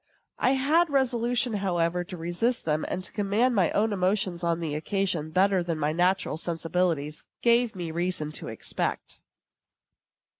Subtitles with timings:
[0.39, 4.73] I had resolution, however, to resist them, and to command my own emotions on the
[4.73, 9.21] occasion better than my natural sensibility gave me reason to expect.